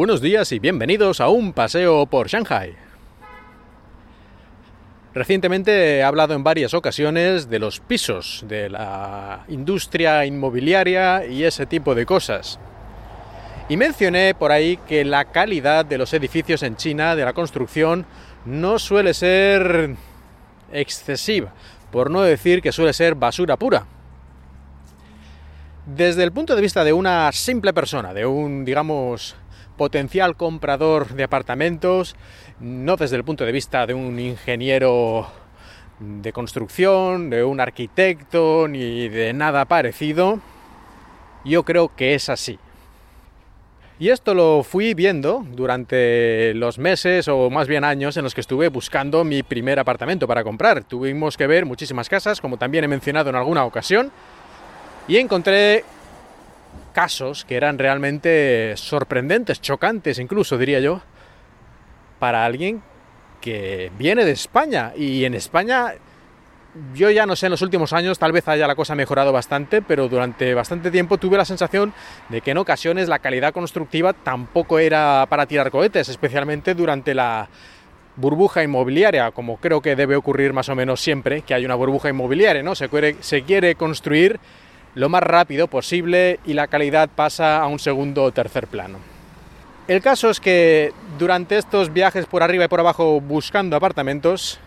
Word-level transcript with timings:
Buenos 0.00 0.22
días 0.22 0.50
y 0.52 0.58
bienvenidos 0.58 1.20
a 1.20 1.28
un 1.28 1.52
paseo 1.52 2.06
por 2.06 2.26
Shanghai. 2.26 2.74
Recientemente 5.12 5.98
he 5.98 6.02
hablado 6.02 6.32
en 6.32 6.42
varias 6.42 6.72
ocasiones 6.72 7.50
de 7.50 7.58
los 7.58 7.80
pisos, 7.80 8.42
de 8.48 8.70
la 8.70 9.44
industria 9.48 10.24
inmobiliaria 10.24 11.26
y 11.26 11.44
ese 11.44 11.66
tipo 11.66 11.94
de 11.94 12.06
cosas. 12.06 12.58
Y 13.68 13.76
mencioné 13.76 14.34
por 14.34 14.52
ahí 14.52 14.78
que 14.88 15.04
la 15.04 15.26
calidad 15.26 15.84
de 15.84 15.98
los 15.98 16.14
edificios 16.14 16.62
en 16.62 16.76
China, 16.76 17.14
de 17.14 17.26
la 17.26 17.34
construcción, 17.34 18.06
no 18.46 18.78
suele 18.78 19.12
ser 19.12 19.96
excesiva, 20.72 21.52
por 21.92 22.10
no 22.10 22.22
decir 22.22 22.62
que 22.62 22.72
suele 22.72 22.94
ser 22.94 23.16
basura 23.16 23.58
pura. 23.58 23.84
Desde 25.84 26.24
el 26.24 26.32
punto 26.32 26.56
de 26.56 26.62
vista 26.62 26.84
de 26.84 26.94
una 26.94 27.30
simple 27.32 27.74
persona, 27.74 28.14
de 28.14 28.24
un, 28.24 28.64
digamos, 28.64 29.36
potencial 29.80 30.36
comprador 30.36 31.08
de 31.14 31.24
apartamentos, 31.24 32.14
no 32.60 32.96
desde 32.96 33.16
el 33.16 33.24
punto 33.24 33.46
de 33.46 33.52
vista 33.52 33.86
de 33.86 33.94
un 33.94 34.20
ingeniero 34.20 35.26
de 35.98 36.34
construcción, 36.34 37.30
de 37.30 37.44
un 37.44 37.60
arquitecto, 37.60 38.68
ni 38.68 39.08
de 39.08 39.32
nada 39.32 39.64
parecido, 39.64 40.38
yo 41.46 41.62
creo 41.62 41.96
que 41.96 42.12
es 42.12 42.28
así. 42.28 42.58
Y 43.98 44.10
esto 44.10 44.34
lo 44.34 44.64
fui 44.64 44.92
viendo 44.92 45.46
durante 45.50 46.52
los 46.52 46.78
meses 46.78 47.26
o 47.28 47.48
más 47.48 47.66
bien 47.66 47.82
años 47.82 48.18
en 48.18 48.24
los 48.24 48.34
que 48.34 48.42
estuve 48.42 48.68
buscando 48.68 49.24
mi 49.24 49.42
primer 49.42 49.78
apartamento 49.78 50.28
para 50.28 50.44
comprar. 50.44 50.84
Tuvimos 50.84 51.38
que 51.38 51.46
ver 51.46 51.64
muchísimas 51.64 52.10
casas, 52.10 52.42
como 52.42 52.58
también 52.58 52.84
he 52.84 52.88
mencionado 52.88 53.30
en 53.30 53.36
alguna 53.36 53.64
ocasión, 53.64 54.12
y 55.08 55.16
encontré 55.16 55.84
casos 56.90 57.44
que 57.44 57.56
eran 57.56 57.78
realmente 57.78 58.76
sorprendentes, 58.76 59.60
chocantes 59.60 60.18
incluso, 60.18 60.58
diría 60.58 60.80
yo, 60.80 61.02
para 62.18 62.44
alguien 62.44 62.82
que 63.40 63.90
viene 63.98 64.24
de 64.24 64.32
España. 64.32 64.92
Y 64.96 65.24
en 65.24 65.34
España, 65.34 65.94
yo 66.94 67.10
ya 67.10 67.26
no 67.26 67.34
sé, 67.36 67.46
en 67.46 67.50
los 67.50 67.62
últimos 67.62 67.92
años 67.92 68.18
tal 68.18 68.32
vez 68.32 68.46
haya 68.48 68.66
la 68.66 68.74
cosa 68.74 68.94
mejorado 68.94 69.32
bastante, 69.32 69.82
pero 69.82 70.08
durante 70.08 70.54
bastante 70.54 70.90
tiempo 70.90 71.18
tuve 71.18 71.36
la 71.36 71.44
sensación 71.44 71.92
de 72.28 72.40
que 72.40 72.52
en 72.52 72.58
ocasiones 72.58 73.08
la 73.08 73.18
calidad 73.18 73.52
constructiva 73.52 74.12
tampoco 74.12 74.78
era 74.78 75.26
para 75.28 75.46
tirar 75.46 75.70
cohetes, 75.70 76.08
especialmente 76.08 76.74
durante 76.74 77.14
la 77.14 77.48
burbuja 78.16 78.62
inmobiliaria, 78.62 79.30
como 79.30 79.56
creo 79.56 79.80
que 79.80 79.96
debe 79.96 80.16
ocurrir 80.16 80.52
más 80.52 80.68
o 80.68 80.74
menos 80.74 81.00
siempre 81.00 81.42
que 81.42 81.54
hay 81.54 81.64
una 81.64 81.74
burbuja 81.74 82.10
inmobiliaria, 82.10 82.62
¿no? 82.62 82.74
Se 82.74 82.88
quiere, 82.88 83.16
se 83.20 83.42
quiere 83.42 83.74
construir 83.76 84.38
lo 84.94 85.08
más 85.08 85.22
rápido 85.22 85.68
posible 85.68 86.40
y 86.44 86.54
la 86.54 86.66
calidad 86.66 87.08
pasa 87.08 87.60
a 87.62 87.66
un 87.66 87.78
segundo 87.78 88.24
o 88.24 88.32
tercer 88.32 88.66
plano. 88.66 88.98
El 89.88 90.02
caso 90.02 90.30
es 90.30 90.40
que 90.40 90.92
durante 91.18 91.58
estos 91.58 91.92
viajes 91.92 92.26
por 92.26 92.42
arriba 92.42 92.64
y 92.64 92.68
por 92.68 92.80
abajo 92.80 93.20
buscando 93.20 93.76
apartamentos, 93.76 94.58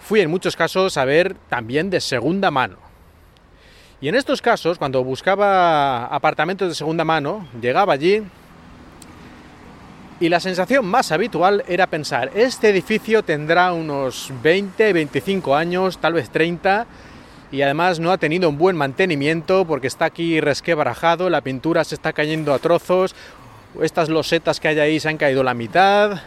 fui 0.00 0.20
en 0.20 0.30
muchos 0.30 0.56
casos 0.56 0.96
a 0.96 1.04
ver 1.04 1.34
también 1.48 1.90
de 1.90 2.00
segunda 2.00 2.50
mano. 2.50 2.78
Y 4.00 4.08
en 4.08 4.14
estos 4.14 4.42
casos, 4.42 4.78
cuando 4.78 5.02
buscaba 5.02 6.06
apartamentos 6.06 6.68
de 6.68 6.74
segunda 6.74 7.04
mano, 7.04 7.48
llegaba 7.60 7.94
allí 7.94 8.22
y 10.18 10.28
la 10.30 10.40
sensación 10.40 10.86
más 10.86 11.12
habitual 11.12 11.62
era 11.68 11.86
pensar, 11.86 12.30
este 12.34 12.70
edificio 12.70 13.22
tendrá 13.22 13.72
unos 13.72 14.32
20, 14.42 14.92
25 14.94 15.54
años, 15.54 15.98
tal 15.98 16.14
vez 16.14 16.30
30, 16.30 16.86
y 17.52 17.62
además 17.62 18.00
no 18.00 18.10
ha 18.12 18.18
tenido 18.18 18.48
un 18.48 18.58
buen 18.58 18.76
mantenimiento 18.76 19.64
porque 19.64 19.86
está 19.86 20.06
aquí 20.06 20.40
resquebrajado, 20.40 21.30
la 21.30 21.40
pintura 21.40 21.84
se 21.84 21.94
está 21.94 22.12
cayendo 22.12 22.52
a 22.52 22.58
trozos, 22.58 23.14
estas 23.80 24.08
losetas 24.08 24.58
que 24.60 24.68
hay 24.68 24.78
ahí 24.78 25.00
se 25.00 25.08
han 25.08 25.16
caído 25.16 25.42
la 25.42 25.54
mitad, 25.54 26.20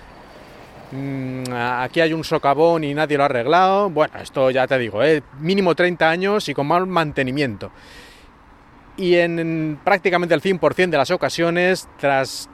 mm, 0.92 1.44
aquí 1.54 2.02
hay 2.02 2.14
un 2.14 2.24
socavón 2.24 2.84
y 2.84 2.94
nadie 2.94 3.18
lo 3.18 3.24
ha 3.24 3.26
arreglado, 3.26 3.90
bueno, 3.90 4.14
esto 4.22 4.50
ya 4.52 4.68
te 4.68 4.78
digo, 4.78 5.04
¿eh? 5.04 5.22
mínimo 5.40 5.76
30 5.76 6.10
años 6.10 6.48
y 6.50 6.54
con 6.54 6.68
mal 6.68 6.88
mantenimiento. 6.88 7.72
Y 8.98 9.16
en 9.16 9.80
prácticamente 9.84 10.36
el 10.36 10.42
100% 10.42 10.90
de 10.90 10.98
las 10.98 11.12
ocasiones, 11.12 11.88
tras 11.98 12.50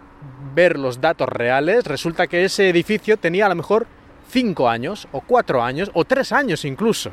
ver 0.54 0.78
los 0.78 1.02
datos 1.02 1.28
reales, 1.28 1.86
resulta 1.86 2.28
que 2.28 2.46
ese 2.46 2.70
edificio 2.70 3.18
tenía 3.18 3.48
a 3.48 3.50
lo 3.50 3.56
mejor 3.56 3.88
5 4.30 4.70
años, 4.70 5.08
o 5.12 5.22
4 5.22 5.64
años, 5.64 5.90
o 5.94 6.06
3 6.06 6.31
años 6.31 6.64
incluso 6.66 7.12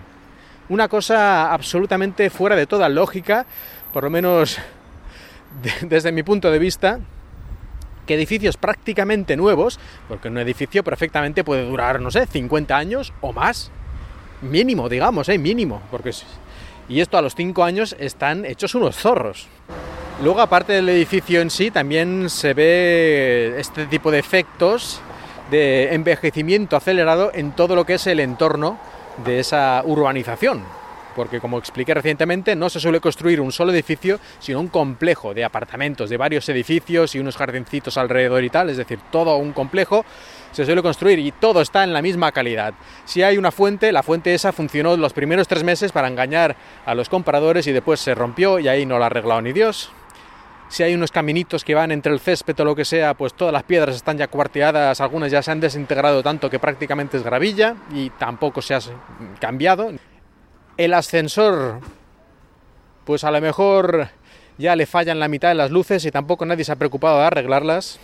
una 0.73 0.89
cosa 0.89 1.53
absolutamente 1.53 2.31
fuera 2.31 2.57
de 2.57 2.67
toda 2.67 2.89
lógica, 2.89 3.45
por 3.93 4.05
lo 4.05 4.11
menos 4.11 4.59
desde 5.83 6.13
mi 6.13 6.23
punto 6.23 6.51
de 6.51 6.59
vista, 6.59 6.99
que 8.07 8.15
edificios 8.15 8.57
prácticamente 8.57 9.37
nuevos, 9.37 9.79
porque 10.09 10.29
un 10.29 10.39
edificio 10.39 10.83
perfectamente 10.83 11.45
puede 11.45 11.69
durar, 11.69 12.01
no 12.01 12.11
sé, 12.11 12.27
50 12.27 12.75
años 12.75 13.13
o 13.21 13.35
más, 13.35 13.71
mínimo, 14.41 14.89
digamos, 14.89 15.29
¿eh? 15.29 15.37
mínimo, 15.37 15.83
porque 15.91 16.13
y 16.89 17.01
esto 17.01 17.19
a 17.19 17.23
los 17.23 17.35
5 17.35 17.63
años 17.63 17.95
están 17.99 18.47
hechos 18.47 18.75
unos 18.75 18.97
zorros. 18.97 19.49
Luego, 20.23 20.41
aparte 20.41 20.73
del 20.73 20.89
edificio 20.89 21.43
en 21.43 21.51
sí, 21.51 21.71
también 21.71 22.31
se 22.31 22.55
ve 22.55 23.57
este 23.59 23.87
tipo 23.87 24.11
de 24.11 24.19
efectos 24.19 25.01
de 25.51 25.93
envejecimiento 25.95 26.77
acelerado 26.77 27.31
en 27.35 27.53
todo 27.53 27.77
lo 27.77 27.85
que 27.85 27.95
es 27.95 28.07
el 28.07 28.21
entorno 28.21 28.79
de 29.25 29.41
esa 29.41 29.83
urbanización. 29.85 30.63
Porque 31.15 31.41
como 31.41 31.59
expliqué 31.59 31.93
recientemente, 31.93 32.57
no 32.57 32.71
se 32.71 32.81
suele 32.81 33.01
construir 33.01 33.41
un 33.41 33.53
solo 33.53 33.73
edificio, 33.73 34.19
sino 34.39 34.61
un 34.61 34.69
complejo 34.69 35.35
de 35.35 35.45
apartamentos, 35.45 36.09
de 36.09 36.17
varios 36.17 36.49
edificios 36.49 37.15
y 37.15 37.19
unos 37.19 37.37
jardincitos 37.37 37.99
alrededor 37.99 38.43
y 38.43 38.51
tal, 38.51 38.71
es 38.71 38.79
decir, 38.79 38.99
todo 39.11 39.37
un 39.37 39.53
complejo 39.53 40.05
se 40.53 40.65
suele 40.65 40.83
construir 40.83 41.19
y 41.19 41.33
todo 41.33 41.61
está 41.61 41.85
en 41.85 41.93
la 41.93 42.03
misma 42.03 42.33
calidad. 42.33 42.75
Si 43.05 43.23
hay 43.23 43.39
una 43.39 43.53
fuente, 43.53 43.93
la 43.93 44.03
fuente 44.03 44.35
esa 44.35 44.53
funcionó 44.53 44.97
los 44.97 45.13
primeros 45.13 45.49
tres 45.49 45.65
meses 45.65 45.93
para 45.93 46.09
engañar 46.09 46.57
a 46.87 46.95
los 46.95 47.09
compradores 47.09 47.67
y 47.67 47.73
después 47.73 48.01
se 48.01 48.15
rompió 48.15 48.59
y 48.59 48.69
ahí 48.69 48.87
no 48.87 48.99
la 48.99 49.07
arreglado 49.07 49.43
ni 49.43 49.53
Dios 49.53 49.91
si 50.73 50.83
hay 50.83 50.95
unos 50.95 51.13
caminitos 51.13 51.65
que 51.65 51.75
van 51.75 51.93
entre 51.93 52.15
el 52.15 52.19
césped 52.19 52.59
o 52.59 52.65
lo 52.65 52.75
que 52.75 52.87
sea, 52.87 53.13
pues 53.13 53.35
todas 53.35 53.53
las 53.53 53.63
piedras 53.63 53.95
están 53.95 54.17
ya 54.17 54.29
cuarteadas, 54.29 55.03
algunas 55.03 55.31
ya 55.31 55.43
se 55.43 55.51
han 55.51 55.61
desintegrado 55.61 56.23
tanto 56.23 56.49
que 56.49 56.59
prácticamente 56.59 57.19
es 57.19 57.23
gravilla 57.23 57.77
y 57.93 58.09
tampoco 58.09 58.63
se 58.63 58.75
ha 58.75 58.81
cambiado. 59.39 59.93
El 60.79 60.95
ascensor, 60.95 61.81
pues 63.05 63.23
a 63.23 63.31
lo 63.31 63.39
mejor 63.43 64.09
ya 64.57 64.75
le 64.75 64.87
fallan 64.87 65.21
la 65.21 65.29
mitad 65.29 65.51
de 65.51 65.57
las 65.57 65.71
luces 65.71 66.07
y 66.07 66.11
tampoco 66.11 66.47
nadie 66.47 66.65
se 66.65 66.73
ha 66.73 66.77
preocupado 66.77 67.19
de 67.19 67.27
arreglarlas. 67.27 68.01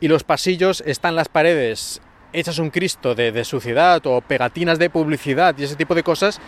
Y 0.00 0.08
los 0.08 0.24
pasillos 0.24 0.82
están 0.84 1.14
las 1.14 1.28
paredes 1.28 2.00
hechas 2.32 2.58
un 2.58 2.70
cristo 2.70 3.14
de, 3.14 3.30
de 3.30 3.44
suciedad 3.44 4.04
o 4.06 4.20
pegatinas 4.20 4.80
de 4.80 4.90
publicidad 4.90 5.56
y 5.58 5.62
ese 5.62 5.76
tipo 5.76 5.94
de 5.94 6.02
cosas 6.02 6.40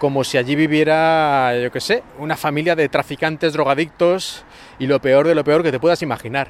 como 0.00 0.24
si 0.24 0.38
allí 0.38 0.54
viviera, 0.56 1.54
yo 1.62 1.70
qué 1.70 1.78
sé, 1.78 2.02
una 2.18 2.34
familia 2.34 2.74
de 2.74 2.88
traficantes 2.88 3.52
drogadictos 3.52 4.44
y 4.78 4.86
lo 4.86 4.98
peor 4.98 5.28
de 5.28 5.34
lo 5.34 5.44
peor 5.44 5.62
que 5.62 5.70
te 5.70 5.78
puedas 5.78 6.00
imaginar. 6.00 6.48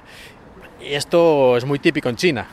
Y 0.81 0.95
esto 0.95 1.57
es 1.57 1.65
muy 1.65 1.81
típico 1.81 2.09
en 2.09 2.15
China. 2.15 2.47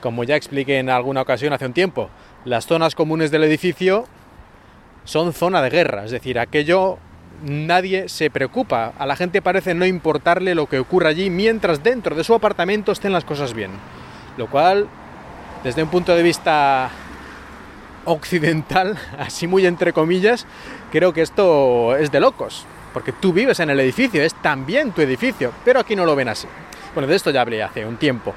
Como 0.00 0.22
ya 0.22 0.36
expliqué 0.36 0.78
en 0.78 0.90
alguna 0.90 1.22
ocasión 1.22 1.52
hace 1.52 1.66
un 1.66 1.72
tiempo, 1.72 2.08
las 2.44 2.66
zonas 2.66 2.94
comunes 2.94 3.32
del 3.32 3.42
edificio 3.42 4.06
son 5.02 5.32
zona 5.32 5.60
de 5.60 5.70
guerra, 5.70 6.04
es 6.04 6.12
decir, 6.12 6.38
aquello 6.38 6.98
nadie 7.42 8.08
se 8.08 8.30
preocupa, 8.30 8.92
a 8.96 9.06
la 9.06 9.16
gente 9.16 9.42
parece 9.42 9.74
no 9.74 9.86
importarle 9.86 10.54
lo 10.54 10.66
que 10.66 10.78
ocurra 10.78 11.08
allí 11.08 11.30
mientras 11.30 11.82
dentro 11.82 12.14
de 12.14 12.22
su 12.22 12.32
apartamento 12.32 12.92
estén 12.92 13.12
las 13.12 13.24
cosas 13.24 13.54
bien. 13.54 13.72
Lo 14.36 14.48
cual, 14.48 14.86
desde 15.64 15.82
un 15.82 15.88
punto 15.88 16.14
de 16.14 16.22
vista 16.22 16.90
occidental, 18.06 18.98
así 19.18 19.46
muy 19.46 19.66
entre 19.66 19.92
comillas, 19.92 20.46
creo 20.90 21.12
que 21.12 21.22
esto 21.22 21.96
es 21.96 22.10
de 22.10 22.20
locos, 22.20 22.64
porque 22.94 23.12
tú 23.12 23.32
vives 23.32 23.60
en 23.60 23.70
el 23.70 23.80
edificio, 23.80 24.22
es 24.22 24.34
también 24.34 24.92
tu 24.92 25.02
edificio, 25.02 25.52
pero 25.64 25.80
aquí 25.80 25.94
no 25.94 26.06
lo 26.06 26.16
ven 26.16 26.28
así. 26.28 26.48
Bueno, 26.94 27.06
de 27.06 27.16
esto 27.16 27.30
ya 27.30 27.42
hablé 27.42 27.62
hace 27.62 27.84
un 27.84 27.98
tiempo. 27.98 28.34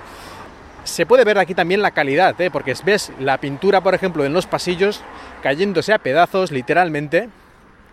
Se 0.84 1.06
puede 1.06 1.24
ver 1.24 1.38
aquí 1.38 1.54
también 1.54 1.82
la 1.82 1.92
calidad, 1.92 2.40
¿eh? 2.42 2.52
porque 2.52 2.74
ves 2.84 3.12
la 3.20 3.38
pintura, 3.38 3.82
por 3.82 3.94
ejemplo, 3.94 4.26
en 4.26 4.34
los 4.34 4.48
pasillos 4.48 5.02
cayéndose 5.42 5.94
a 5.94 6.00
pedazos, 6.00 6.52
literalmente, 6.52 7.30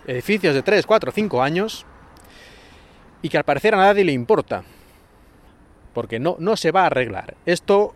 edificios 0.07 0.55
de 0.55 0.63
3, 0.63 0.87
4, 0.87 1.13
5 1.13 1.43
años, 1.43 1.87
y 3.23 3.29
que 3.29 3.39
al 3.39 3.45
parecer 3.45 3.75
a 3.75 3.79
nadie 3.79 4.05
le 4.05 4.13
importa, 4.13 4.65
porque 5.95 6.19
no, 6.19 6.37
no 6.39 6.57
se 6.57 6.71
va 6.71 6.83
a 6.83 6.87
arreglar. 6.87 7.35
Esto 7.45 7.95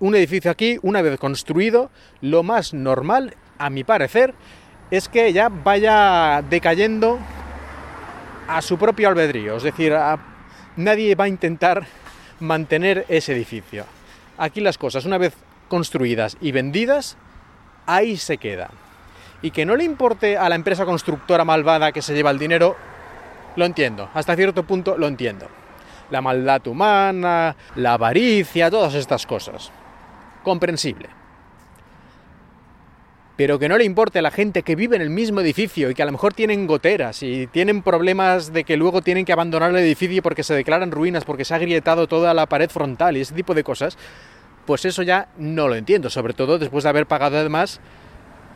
un 0.00 0.14
edificio 0.14 0.50
aquí, 0.50 0.78
una 0.82 1.02
vez 1.02 1.18
construido, 1.18 1.90
lo 2.20 2.42
más 2.42 2.74
normal, 2.74 3.34
a 3.58 3.70
mi 3.70 3.84
parecer, 3.84 4.34
es 4.90 5.08
que 5.08 5.32
ya 5.32 5.48
vaya 5.48 6.42
decayendo 6.48 7.18
a 8.48 8.62
su 8.62 8.78
propio 8.78 9.08
albedrío. 9.08 9.56
Es 9.56 9.62
decir, 9.62 9.94
nadie 10.76 11.14
va 11.14 11.24
a 11.24 11.28
intentar 11.28 11.86
mantener 12.40 13.06
ese 13.08 13.32
edificio. 13.32 13.84
Aquí 14.38 14.60
las 14.60 14.78
cosas, 14.78 15.04
una 15.06 15.18
vez 15.18 15.34
construidas 15.68 16.36
y 16.40 16.52
vendidas, 16.52 17.16
ahí 17.86 18.16
se 18.16 18.38
quedan. 18.38 18.70
Y 19.42 19.50
que 19.50 19.66
no 19.66 19.76
le 19.76 19.84
importe 19.84 20.36
a 20.36 20.48
la 20.48 20.54
empresa 20.54 20.84
constructora 20.84 21.44
malvada 21.44 21.92
que 21.92 22.02
se 22.02 22.14
lleva 22.14 22.30
el 22.30 22.38
dinero, 22.38 22.76
lo 23.56 23.64
entiendo. 23.64 24.10
Hasta 24.12 24.36
cierto 24.36 24.64
punto 24.64 24.96
lo 24.98 25.08
entiendo. 25.08 25.48
la 26.10 26.20
maldad 26.20 26.66
humana, 26.66 27.56
la 27.74 27.94
avaricia, 27.94 28.70
todas 28.70 28.94
estas 28.94 29.26
cosas. 29.26 29.72
Comprensible. 30.46 31.08
Pero 33.36 33.58
que 33.58 33.68
no 33.68 33.76
le 33.76 33.82
importe 33.82 34.20
a 34.20 34.22
la 34.22 34.30
gente 34.30 34.62
que 34.62 34.76
vive 34.76 34.94
en 34.94 35.02
el 35.02 35.10
mismo 35.10 35.40
edificio 35.40 35.90
y 35.90 35.94
que 35.94 36.02
a 36.04 36.06
lo 36.06 36.12
mejor 36.12 36.34
tienen 36.34 36.68
goteras 36.68 37.20
y 37.24 37.48
tienen 37.48 37.82
problemas 37.82 38.52
de 38.52 38.62
que 38.62 38.76
luego 38.76 39.02
tienen 39.02 39.24
que 39.24 39.32
abandonar 39.32 39.70
el 39.70 39.76
edificio 39.78 40.22
porque 40.22 40.44
se 40.44 40.54
declaran 40.54 40.92
ruinas, 40.92 41.24
porque 41.24 41.44
se 41.44 41.52
ha 41.52 41.56
agrietado 41.56 42.06
toda 42.06 42.32
la 42.32 42.46
pared 42.46 42.70
frontal 42.70 43.16
y 43.16 43.22
ese 43.22 43.34
tipo 43.34 43.54
de 43.54 43.64
cosas, 43.64 43.98
pues 44.66 44.84
eso 44.84 45.02
ya 45.02 45.30
no 45.36 45.66
lo 45.66 45.74
entiendo, 45.74 46.10
sobre 46.10 46.32
todo 46.32 46.60
después 46.60 46.84
de 46.84 46.90
haber 46.90 47.06
pagado 47.06 47.38
además 47.38 47.80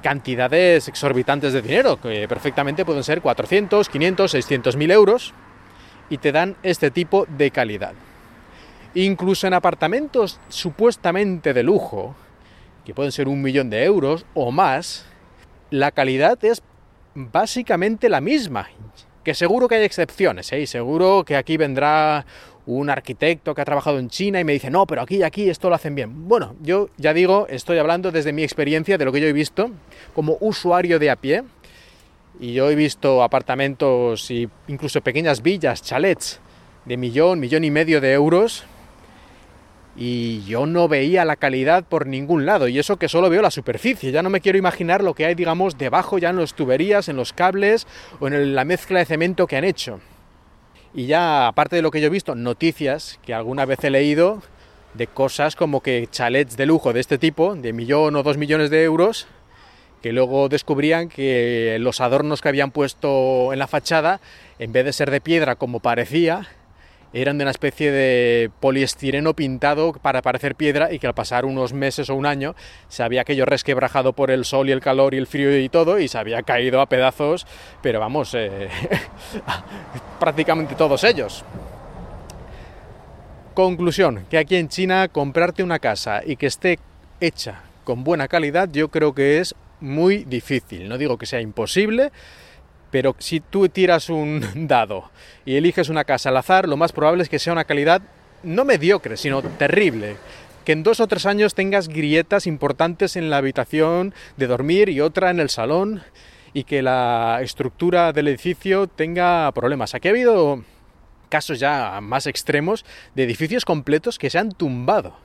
cantidades 0.01 0.87
exorbitantes 0.87 1.53
de 1.53 1.61
dinero, 1.61 2.01
que 2.01 2.29
perfectamente 2.29 2.85
pueden 2.85 3.03
ser 3.03 3.21
400, 3.21 3.89
500, 3.89 4.31
600 4.31 4.77
mil 4.77 4.93
euros, 4.93 5.35
y 6.09 6.19
te 6.19 6.31
dan 6.31 6.55
este 6.63 6.93
tipo 6.93 7.27
de 7.27 7.51
calidad. 7.51 7.95
Incluso 8.95 9.47
en 9.47 9.55
apartamentos 9.55 10.41
supuestamente 10.49 11.55
de 11.55 11.63
lujo, 11.63 12.15
que 12.85 12.95
pueden 12.95 13.13
ser 13.13 13.29
un 13.29 13.41
millón 13.41 13.71
de 13.71 13.85
euros 13.85 14.27
o 14.35 14.51
más, 14.51 15.07
la 15.71 15.93
calidad 15.93 16.45
es 16.45 16.63
básicamente 17.15 18.09
la 18.09 18.21
misma. 18.21 18.69
Que 19.23 19.35
seguro 19.35 19.69
que 19.69 19.77
hay 19.77 19.85
excepciones, 19.85 20.51
¿eh? 20.53 20.61
y 20.61 20.67
seguro 20.67 21.25
que 21.25 21.37
aquí 21.37 21.57
vendrá 21.57 22.25
un 22.67 22.91
arquitecto 22.91 23.55
que 23.55 23.61
ha 23.61 23.65
trabajado 23.65 23.99
en 23.99 24.09
China 24.09 24.41
y 24.41 24.45
me 24.45 24.53
dice, 24.53 24.71
no, 24.71 24.87
pero 24.87 25.03
aquí 25.03 25.17
y 25.17 25.23
aquí 25.23 25.49
esto 25.49 25.69
lo 25.69 25.75
hacen 25.75 25.95
bien. 25.95 26.29
Bueno, 26.29 26.57
yo 26.63 26.89
ya 26.97 27.13
digo, 27.13 27.47
estoy 27.49 27.79
hablando 27.79 28.11
desde 28.11 28.33
mi 28.33 28.43
experiencia, 28.43 28.99
de 28.99 29.05
lo 29.05 29.13
que 29.13 29.21
yo 29.21 29.27
he 29.27 29.33
visto, 29.33 29.71
como 30.15 30.37
usuario 30.41 30.99
de 30.99 31.11
a 31.11 31.17
pie, 31.17 31.45
y 32.39 32.55
yo 32.55 32.71
he 32.71 32.75
visto 32.75 33.23
apartamentos 33.23 34.31
e 34.31 34.49
incluso 34.69 35.01
pequeñas 35.01 35.43
villas, 35.43 35.83
chalets, 35.83 36.41
de 36.87 36.97
millón, 36.97 37.41
millón 37.41 37.65
y 37.65 37.71
medio 37.71 38.01
de 38.01 38.13
euros, 38.13 38.65
y 40.01 40.43
yo 40.47 40.65
no 40.65 40.89
veía 40.89 41.27
la 41.27 41.37
calidad 41.37 41.85
por 41.85 42.07
ningún 42.07 42.47
lado, 42.47 42.69
y 42.69 42.79
eso 42.79 42.97
que 42.97 43.07
solo 43.07 43.29
veo 43.29 43.43
la 43.43 43.51
superficie, 43.51 44.11
ya 44.11 44.23
no 44.23 44.31
me 44.31 44.41
quiero 44.41 44.57
imaginar 44.57 45.05
lo 45.05 45.13
que 45.13 45.27
hay, 45.27 45.35
digamos, 45.35 45.77
debajo 45.77 46.17
ya 46.17 46.31
en 46.31 46.37
las 46.37 46.55
tuberías, 46.55 47.11
en 47.11 47.17
los 47.17 47.35
cables 47.35 47.87
o 48.19 48.27
en 48.27 48.55
la 48.55 48.65
mezcla 48.65 49.01
de 49.01 49.05
cemento 49.05 49.47
que 49.47 49.59
han 49.59 49.65
hecho. 49.65 50.01
Y 50.95 51.05
ya, 51.05 51.47
aparte 51.47 51.77
de 51.77 51.83
lo 51.83 51.91
que 51.91 52.01
yo 52.01 52.07
he 52.07 52.11
visto, 52.11 52.35
noticias 52.35 53.21
que 53.23 53.35
alguna 53.35 53.67
vez 53.67 53.85
he 53.85 53.91
leído 53.91 54.43
de 54.95 55.07
cosas 55.07 55.55
como 55.55 55.83
que 55.83 56.09
chalets 56.11 56.57
de 56.57 56.65
lujo 56.65 56.95
de 56.95 57.01
este 57.01 57.19
tipo, 57.19 57.55
de 57.55 57.75
millón 57.75 58.17
o 58.17 58.23
dos 58.23 58.39
millones 58.39 58.71
de 58.71 58.83
euros, 58.83 59.27
que 60.01 60.15
luego 60.15 60.49
descubrían 60.49 61.11
que 61.11 61.77
los 61.79 62.01
adornos 62.01 62.41
que 62.41 62.49
habían 62.49 62.71
puesto 62.71 63.53
en 63.53 63.59
la 63.59 63.67
fachada, 63.67 64.23
en 64.59 64.73
vez 64.73 64.87
de 64.87 64.95
ser 64.95 65.11
de 65.11 65.21
piedra 65.21 65.57
como 65.57 65.81
parecía, 65.81 66.49
eran 67.13 67.39
de 67.39 67.45
una 67.45 67.51
especie 67.51 67.91
de 67.91 68.51
poliestireno 68.61 69.35
pintado 69.35 69.93
para 69.93 70.23
parecer 70.23 70.55
piedra 70.55 70.93
y 70.93 70.99
que 70.99 71.07
al 71.07 71.15
pasar 71.15 71.45
unos 71.45 71.73
meses 71.73 72.11
o 72.11 72.15
un 72.15 72.27
año 72.27 72.55
se 72.89 73.03
había 73.03 73.23
aquello 73.23 73.47
resquebrajado 73.47 74.13
por 74.13 74.31
el 74.31 74.45
sol 74.45 74.69
y 74.69 74.73
el 74.73 74.81
calor 74.81 75.15
y 75.15 75.19
el 75.19 75.27
frío 75.27 75.59
y 75.59 75.69
todo 75.69 75.99
y 75.99 76.09
se 76.09 76.19
había 76.19 76.43
caído 76.43 76.81
a 76.81 76.87
pedazos, 76.87 77.47
pero 77.83 78.01
vamos, 78.01 78.35
eh, 78.35 78.69
prácticamente 80.21 80.75
todos 80.75 81.05
ellos. 81.05 81.45
Conclusión, 83.55 84.27
que 84.31 84.39
aquí 84.39 84.57
en 84.57 84.69
China 84.69 85.09
comprarte 85.09 85.63
una 85.63 85.81
casa 85.81 86.23
y 86.25 86.37
que 86.37 86.47
esté 86.47 86.79
hecha 87.21 87.63
con 87.85 88.05
buena 88.05 88.29
calidad 88.29 88.69
yo 88.71 88.89
creo 88.89 89.15
que 89.15 89.41
es 89.41 89.55
muy 89.81 90.25
difícil. 90.25 90.89
No 90.89 90.99
digo 90.99 91.19
que 91.19 91.27
sea 91.27 91.41
imposible, 91.41 92.13
pero 92.91 93.15
si 93.19 93.41
tú 93.41 93.69
tiras 93.69 94.09
un 94.09 94.45
dado 94.69 95.11
y 95.45 95.57
eliges 95.57 95.89
una 95.89 96.05
casa 96.05 96.31
al 96.31 96.37
azar, 96.37 96.69
lo 96.69 96.77
más 96.77 96.93
probable 96.93 97.23
es 97.23 97.29
que 97.29 97.39
sea 97.39 97.53
una 97.53 97.65
calidad 97.65 98.03
no 98.43 98.65
mediocre, 98.65 99.17
sino 99.17 99.43
terrible. 99.43 100.17
Que 100.65 100.73
en 100.73 100.83
dos 100.83 101.01
o 101.01 101.07
tres 101.07 101.27
años 101.27 101.55
tengas 101.55 101.89
grietas 101.89 102.47
importantes 102.47 103.17
en 103.17 103.31
la 103.31 103.39
habitación 103.39 104.15
de 104.37 104.47
dormir 104.47 104.89
y 104.89 105.01
otra 105.01 105.31
en 105.31 105.41
el 105.41 105.51
salón 105.51 106.03
y 106.53 106.65
que 106.65 106.83
la 106.83 107.41
estructura 107.43 108.13
del 108.13 108.29
edificio 108.29 108.87
tenga 108.87 109.51
problemas. 109.53 109.95
Aquí 109.95 110.09
ha 110.09 110.11
habido 110.11 110.63
casos 111.29 111.61
ya 111.61 112.01
más 112.03 112.27
extremos 112.27 112.85
de 113.15 113.25
edificios 113.25 113.65
completos 113.65 114.19
que 114.19 114.31
se 114.31 114.39
han 114.39 114.53
tumbado. 114.53 115.17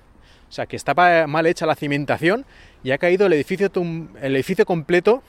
O 0.48 0.52
sea, 0.52 0.68
que 0.68 0.76
estaba 0.76 1.28
mal 1.28 1.48
hecha 1.48 1.66
la 1.66 1.76
cimentación 1.76 2.46
y 2.84 2.92
ha 2.92 2.98
caído 2.98 3.26
el 3.26 3.34
edificio, 3.34 3.72
el 4.22 4.36
edificio 4.36 4.66
completo 4.66 5.24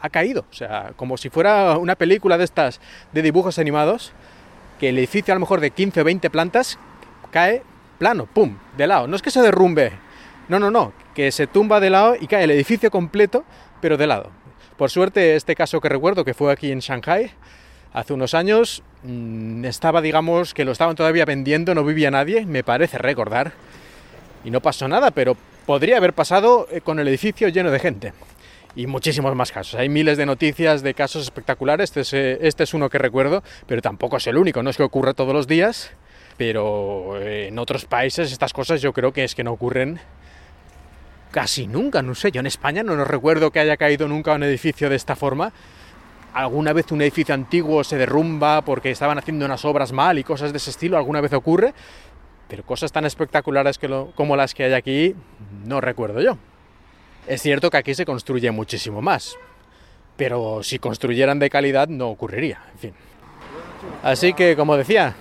ha 0.00 0.08
caído. 0.08 0.44
O 0.50 0.54
sea, 0.54 0.92
como 0.96 1.16
si 1.16 1.30
fuera 1.30 1.78
una 1.78 1.96
película 1.96 2.38
de 2.38 2.44
estas 2.44 2.80
de 3.12 3.22
dibujos 3.22 3.58
animados, 3.58 4.12
que 4.78 4.90
el 4.90 4.98
edificio 4.98 5.32
a 5.32 5.36
lo 5.36 5.40
mejor 5.40 5.60
de 5.60 5.70
15 5.70 6.00
o 6.00 6.04
20 6.04 6.30
plantas 6.30 6.78
cae 7.30 7.62
plano, 7.98 8.26
pum, 8.26 8.56
de 8.76 8.86
lado. 8.86 9.08
No 9.08 9.16
es 9.16 9.22
que 9.22 9.30
se 9.30 9.42
derrumbe, 9.42 9.92
no, 10.48 10.58
no, 10.58 10.70
no, 10.70 10.92
que 11.14 11.32
se 11.32 11.46
tumba 11.46 11.80
de 11.80 11.90
lado 11.90 12.16
y 12.18 12.26
cae 12.26 12.44
el 12.44 12.50
edificio 12.50 12.90
completo, 12.90 13.44
pero 13.80 13.96
de 13.96 14.06
lado. 14.06 14.30
Por 14.76 14.90
suerte, 14.90 15.34
este 15.34 15.56
caso 15.56 15.80
que 15.80 15.88
recuerdo, 15.88 16.24
que 16.24 16.34
fue 16.34 16.52
aquí 16.52 16.70
en 16.70 16.78
Shanghai, 16.78 17.32
hace 17.92 18.12
unos 18.12 18.34
años, 18.34 18.84
mm, 19.02 19.64
estaba, 19.64 20.00
digamos, 20.00 20.54
que 20.54 20.64
lo 20.64 20.70
estaban 20.70 20.94
todavía 20.94 21.24
vendiendo, 21.24 21.74
no 21.74 21.84
vivía 21.84 22.12
nadie, 22.12 22.46
me 22.46 22.62
parece 22.62 22.98
recordar, 22.98 23.52
y 24.44 24.50
no 24.50 24.60
pasó 24.60 24.86
nada, 24.86 25.10
pero 25.10 25.36
podría 25.66 25.96
haber 25.96 26.12
pasado 26.12 26.68
eh, 26.70 26.80
con 26.80 27.00
el 27.00 27.08
edificio 27.08 27.48
lleno 27.48 27.72
de 27.72 27.78
gente 27.80 28.12
y 28.74 28.86
muchísimos 28.86 29.34
más 29.34 29.52
casos. 29.52 29.74
Hay 29.74 29.88
miles 29.88 30.18
de 30.18 30.26
noticias 30.26 30.82
de 30.82 30.94
casos 30.94 31.22
espectaculares, 31.22 31.90
este 31.90 32.00
es, 32.00 32.12
eh, 32.12 32.38
este 32.42 32.64
es 32.64 32.74
uno 32.74 32.88
que 32.88 32.98
recuerdo, 32.98 33.42
pero 33.66 33.82
tampoco 33.82 34.16
es 34.16 34.26
el 34.26 34.36
único, 34.36 34.62
no 34.62 34.70
es 34.70 34.76
que 34.76 34.82
ocurra 34.82 35.14
todos 35.14 35.34
los 35.34 35.46
días, 35.46 35.90
pero 36.36 37.20
eh, 37.20 37.48
en 37.48 37.58
otros 37.58 37.84
países 37.84 38.32
estas 38.32 38.52
cosas 38.52 38.80
yo 38.80 38.92
creo 38.92 39.12
que 39.12 39.24
es 39.24 39.34
que 39.34 39.44
no 39.44 39.52
ocurren 39.52 40.00
casi 41.30 41.66
nunca, 41.66 42.02
no 42.02 42.14
sé, 42.14 42.30
yo 42.30 42.40
en 42.40 42.46
España 42.46 42.82
no 42.82 42.96
nos 42.96 43.06
recuerdo 43.06 43.50
que 43.50 43.60
haya 43.60 43.76
caído 43.76 44.08
nunca 44.08 44.34
un 44.34 44.42
edificio 44.42 44.88
de 44.88 44.96
esta 44.96 45.16
forma. 45.16 45.52
Alguna 46.32 46.72
vez 46.72 46.92
un 46.92 47.02
edificio 47.02 47.34
antiguo 47.34 47.82
se 47.84 47.96
derrumba 47.96 48.62
porque 48.62 48.90
estaban 48.90 49.18
haciendo 49.18 49.44
unas 49.44 49.64
obras 49.64 49.92
mal 49.92 50.18
y 50.18 50.24
cosas 50.24 50.52
de 50.52 50.58
ese 50.58 50.70
estilo, 50.70 50.96
alguna 50.96 51.20
vez 51.20 51.32
ocurre, 51.32 51.74
pero 52.48 52.62
cosas 52.62 52.92
tan 52.92 53.04
espectaculares 53.04 53.78
que 53.78 53.88
como 54.14 54.36
las 54.36 54.54
que 54.54 54.64
hay 54.64 54.72
aquí 54.74 55.14
no 55.64 55.80
recuerdo 55.80 56.20
yo. 56.20 56.38
Es 57.28 57.42
cierto 57.42 57.70
que 57.70 57.76
aquí 57.76 57.94
se 57.94 58.06
construye 58.06 58.50
muchísimo 58.50 59.02
más, 59.02 59.36
pero 60.16 60.62
si 60.62 60.78
construyeran 60.78 61.38
de 61.38 61.50
calidad 61.50 61.86
no 61.86 62.08
ocurriría, 62.08 62.62
en 62.72 62.78
fin. 62.78 62.94
Así 64.02 64.32
que, 64.32 64.56
como 64.56 64.78
decía, 64.78 65.14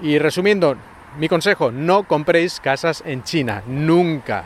y 0.00 0.18
resumiendo, 0.18 0.76
mi 1.18 1.28
consejo, 1.28 1.72
no 1.72 2.04
compréis 2.06 2.60
casas 2.60 3.02
en 3.04 3.24
China, 3.24 3.64
nunca, 3.66 4.44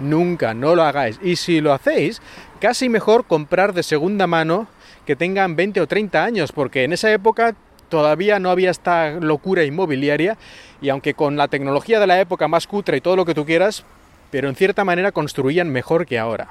nunca, 0.00 0.52
no 0.52 0.74
lo 0.74 0.82
hagáis. 0.82 1.18
Y 1.22 1.36
si 1.36 1.62
lo 1.62 1.72
hacéis, 1.72 2.20
casi 2.60 2.90
mejor 2.90 3.24
comprar 3.24 3.72
de 3.72 3.82
segunda 3.82 4.26
mano 4.26 4.66
que 5.06 5.16
tengan 5.16 5.56
20 5.56 5.80
o 5.80 5.86
30 5.86 6.22
años, 6.22 6.52
porque 6.52 6.84
en 6.84 6.92
esa 6.92 7.10
época 7.10 7.56
todavía 7.88 8.38
no 8.38 8.50
había 8.50 8.70
esta 8.70 9.12
locura 9.12 9.64
inmobiliaria 9.64 10.36
y 10.82 10.90
aunque 10.90 11.14
con 11.14 11.38
la 11.38 11.48
tecnología 11.48 11.98
de 11.98 12.06
la 12.06 12.20
época 12.20 12.46
más 12.46 12.66
cutre 12.66 12.98
y 12.98 13.00
todo 13.00 13.16
lo 13.16 13.24
que 13.24 13.34
tú 13.34 13.46
quieras, 13.46 13.84
pero 14.32 14.48
en 14.48 14.56
cierta 14.56 14.82
manera 14.82 15.12
construían 15.12 15.68
mejor 15.68 16.06
que 16.06 16.18
ahora. 16.18 16.48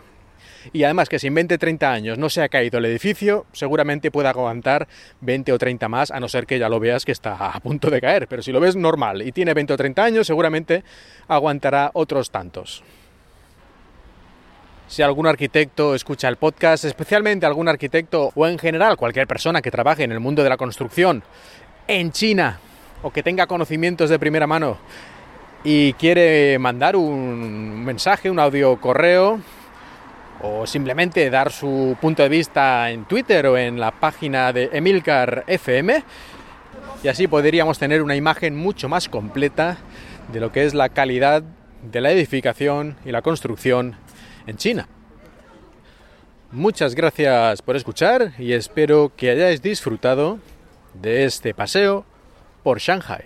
Y 0.71 0.83
además 0.83 1.09
que 1.09 1.17
si 1.17 1.25
en 1.25 1.33
20 1.33 1.57
30 1.57 1.91
años 1.91 2.17
no 2.19 2.29
se 2.29 2.43
ha 2.43 2.47
caído 2.47 2.77
el 2.77 2.85
edificio, 2.85 3.47
seguramente 3.53 4.11
pueda 4.11 4.29
aguantar 4.29 4.87
20 5.21 5.51
o 5.51 5.57
30 5.57 5.89
más, 5.89 6.11
a 6.11 6.19
no 6.19 6.29
ser 6.29 6.45
que 6.45 6.59
ya 6.59 6.69
lo 6.69 6.79
veas 6.79 7.03
que 7.03 7.11
está 7.11 7.33
a 7.33 7.59
punto 7.59 7.89
de 7.89 7.99
caer. 7.99 8.27
Pero 8.27 8.43
si 8.43 8.51
lo 8.51 8.59
ves 8.59 8.75
normal 8.75 9.23
y 9.23 9.31
tiene 9.31 9.55
20 9.55 9.73
o 9.73 9.77
30 9.77 10.03
años, 10.03 10.27
seguramente 10.27 10.83
aguantará 11.27 11.89
otros 11.95 12.29
tantos. 12.29 12.83
Si 14.87 15.01
algún 15.01 15.25
arquitecto 15.25 15.95
escucha 15.95 16.27
el 16.27 16.35
podcast, 16.35 16.85
especialmente 16.85 17.47
algún 17.47 17.67
arquitecto 17.67 18.31
o 18.35 18.45
en 18.45 18.59
general 18.59 18.95
cualquier 18.95 19.25
persona 19.25 19.63
que 19.63 19.71
trabaje 19.71 20.03
en 20.03 20.11
el 20.11 20.19
mundo 20.19 20.43
de 20.43 20.49
la 20.49 20.57
construcción 20.57 21.23
en 21.87 22.11
China 22.11 22.59
o 23.01 23.09
que 23.09 23.23
tenga 23.23 23.47
conocimientos 23.47 24.11
de 24.11 24.19
primera 24.19 24.45
mano 24.45 24.77
y 25.63 25.93
quiere 25.93 26.57
mandar 26.59 26.95
un 26.95 27.83
mensaje, 27.83 28.29
un 28.29 28.39
audio 28.39 28.79
correo 28.79 29.39
o 30.41 30.65
simplemente 30.65 31.29
dar 31.29 31.51
su 31.51 31.95
punto 32.01 32.23
de 32.23 32.29
vista 32.29 32.89
en 32.89 33.05
Twitter 33.05 33.45
o 33.45 33.57
en 33.57 33.79
la 33.79 33.91
página 33.91 34.51
de 34.51 34.69
Emilcar 34.73 35.43
FM 35.47 36.03
y 37.03 37.07
así 37.07 37.27
podríamos 37.27 37.79
tener 37.79 38.01
una 38.01 38.15
imagen 38.15 38.55
mucho 38.55 38.89
más 38.89 39.09
completa 39.09 39.77
de 40.31 40.39
lo 40.39 40.51
que 40.51 40.65
es 40.65 40.73
la 40.73 40.89
calidad 40.89 41.43
de 41.83 42.01
la 42.01 42.11
edificación 42.11 42.97
y 43.05 43.11
la 43.11 43.21
construcción 43.21 43.95
en 44.47 44.57
China. 44.57 44.87
Muchas 46.51 46.95
gracias 46.95 47.61
por 47.61 47.75
escuchar 47.75 48.33
y 48.37 48.53
espero 48.53 49.11
que 49.15 49.29
hayáis 49.31 49.61
disfrutado 49.61 50.39
de 50.93 51.25
este 51.25 51.53
paseo 51.53 52.05
por 52.63 52.79
Shanghai. 52.79 53.23